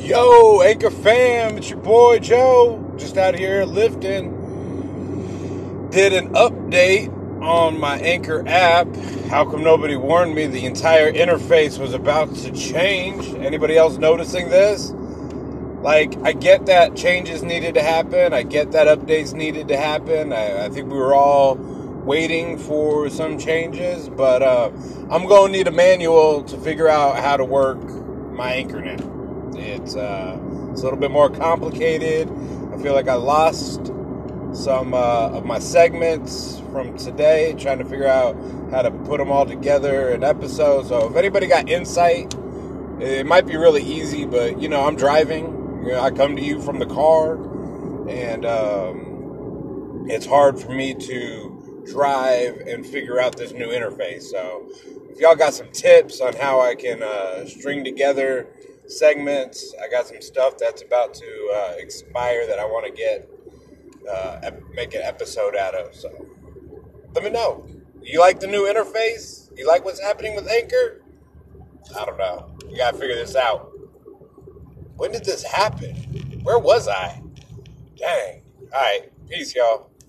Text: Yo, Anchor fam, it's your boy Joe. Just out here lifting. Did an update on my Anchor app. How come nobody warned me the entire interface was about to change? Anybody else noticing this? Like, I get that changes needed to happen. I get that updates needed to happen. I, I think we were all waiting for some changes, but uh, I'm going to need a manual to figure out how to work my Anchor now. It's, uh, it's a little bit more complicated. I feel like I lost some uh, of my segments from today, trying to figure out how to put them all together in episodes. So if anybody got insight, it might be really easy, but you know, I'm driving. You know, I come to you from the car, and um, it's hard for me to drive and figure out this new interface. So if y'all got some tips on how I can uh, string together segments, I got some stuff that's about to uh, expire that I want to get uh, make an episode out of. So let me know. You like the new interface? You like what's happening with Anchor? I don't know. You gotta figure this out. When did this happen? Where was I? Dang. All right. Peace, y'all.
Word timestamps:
Yo, 0.00 0.62
Anchor 0.62 0.90
fam, 0.90 1.58
it's 1.58 1.68
your 1.68 1.78
boy 1.78 2.18
Joe. 2.18 2.94
Just 2.96 3.18
out 3.18 3.34
here 3.34 3.64
lifting. 3.64 4.32
Did 5.90 6.14
an 6.14 6.30
update 6.30 7.12
on 7.42 7.78
my 7.78 7.98
Anchor 7.98 8.42
app. 8.48 8.88
How 9.28 9.44
come 9.44 9.62
nobody 9.62 9.96
warned 9.96 10.34
me 10.34 10.46
the 10.46 10.64
entire 10.64 11.12
interface 11.12 11.78
was 11.78 11.92
about 11.92 12.34
to 12.36 12.50
change? 12.52 13.28
Anybody 13.34 13.76
else 13.76 13.98
noticing 13.98 14.48
this? 14.48 14.90
Like, 15.82 16.16
I 16.24 16.32
get 16.32 16.64
that 16.66 16.96
changes 16.96 17.42
needed 17.42 17.74
to 17.74 17.82
happen. 17.82 18.32
I 18.32 18.42
get 18.42 18.72
that 18.72 18.86
updates 18.86 19.34
needed 19.34 19.68
to 19.68 19.76
happen. 19.76 20.32
I, 20.32 20.64
I 20.64 20.70
think 20.70 20.90
we 20.90 20.96
were 20.98 21.14
all 21.14 21.56
waiting 21.56 22.58
for 22.58 23.10
some 23.10 23.38
changes, 23.38 24.08
but 24.08 24.42
uh, 24.42 24.70
I'm 25.10 25.26
going 25.26 25.52
to 25.52 25.58
need 25.58 25.68
a 25.68 25.72
manual 25.72 26.42
to 26.44 26.56
figure 26.56 26.88
out 26.88 27.18
how 27.18 27.36
to 27.36 27.44
work 27.44 27.78
my 28.32 28.54
Anchor 28.54 28.80
now. 28.80 29.19
It's, 29.56 29.96
uh, 29.96 30.38
it's 30.70 30.80
a 30.80 30.84
little 30.84 30.98
bit 30.98 31.10
more 31.10 31.30
complicated. 31.30 32.28
I 32.72 32.78
feel 32.78 32.94
like 32.94 33.08
I 33.08 33.14
lost 33.14 33.86
some 34.52 34.94
uh, 34.94 35.30
of 35.30 35.44
my 35.44 35.58
segments 35.58 36.60
from 36.72 36.96
today, 36.96 37.54
trying 37.58 37.78
to 37.78 37.84
figure 37.84 38.06
out 38.06 38.36
how 38.70 38.82
to 38.82 38.90
put 38.90 39.18
them 39.18 39.30
all 39.30 39.46
together 39.46 40.10
in 40.10 40.24
episodes. 40.24 40.88
So 40.88 41.08
if 41.08 41.16
anybody 41.16 41.46
got 41.46 41.68
insight, 41.68 42.34
it 43.00 43.26
might 43.26 43.46
be 43.46 43.56
really 43.56 43.82
easy, 43.82 44.26
but 44.26 44.60
you 44.60 44.68
know, 44.68 44.86
I'm 44.86 44.96
driving. 44.96 45.44
You 45.84 45.92
know, 45.92 46.00
I 46.00 46.10
come 46.10 46.36
to 46.36 46.42
you 46.42 46.60
from 46.60 46.78
the 46.78 46.86
car, 46.86 47.34
and 48.08 48.44
um, 48.44 50.06
it's 50.08 50.26
hard 50.26 50.58
for 50.60 50.72
me 50.72 50.94
to 50.94 51.84
drive 51.86 52.58
and 52.58 52.84
figure 52.84 53.20
out 53.20 53.36
this 53.36 53.52
new 53.52 53.68
interface. 53.68 54.24
So 54.24 54.68
if 55.10 55.18
y'all 55.18 55.36
got 55.36 55.54
some 55.54 55.70
tips 55.72 56.20
on 56.20 56.34
how 56.34 56.60
I 56.60 56.74
can 56.74 57.02
uh, 57.02 57.46
string 57.46 57.84
together 57.84 58.46
segments, 58.90 59.74
I 59.82 59.88
got 59.88 60.06
some 60.06 60.20
stuff 60.20 60.58
that's 60.58 60.82
about 60.82 61.14
to 61.14 61.52
uh, 61.54 61.74
expire 61.78 62.46
that 62.46 62.58
I 62.58 62.64
want 62.64 62.86
to 62.86 62.92
get 62.92 63.28
uh, 64.10 64.50
make 64.74 64.94
an 64.94 65.02
episode 65.02 65.56
out 65.56 65.74
of. 65.74 65.94
So 65.94 66.26
let 67.14 67.24
me 67.24 67.30
know. 67.30 67.66
You 68.02 68.20
like 68.20 68.40
the 68.40 68.46
new 68.46 68.64
interface? 68.64 69.50
You 69.56 69.66
like 69.66 69.84
what's 69.84 70.00
happening 70.00 70.34
with 70.34 70.48
Anchor? 70.48 71.02
I 71.98 72.04
don't 72.04 72.18
know. 72.18 72.54
You 72.68 72.76
gotta 72.76 72.96
figure 72.96 73.16
this 73.16 73.36
out. 73.36 73.72
When 74.96 75.12
did 75.12 75.24
this 75.24 75.42
happen? 75.42 76.40
Where 76.42 76.58
was 76.58 76.88
I? 76.88 77.22
Dang. 77.96 78.42
All 78.72 78.80
right. 78.80 79.10
Peace, 79.28 79.54
y'all. 79.54 79.89